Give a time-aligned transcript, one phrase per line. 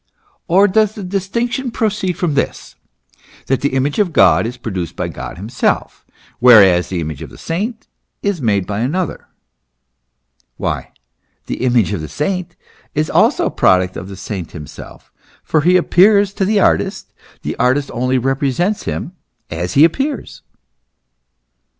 [0.47, 2.73] Or does the distinction proceed from this,
[3.45, 6.07] that the Image of God is produced by God himself,
[6.39, 7.87] whereas the image of the saint
[8.23, 9.27] is made by another?
[10.57, 10.91] Why,
[11.45, 12.55] the image of the saint
[12.95, 15.11] is also a product of the saint himself:
[15.43, 17.13] for he appears to the artist;
[17.43, 19.11] the artist only represents him
[19.51, 20.41] as he appears.